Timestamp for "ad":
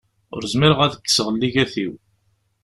0.85-0.97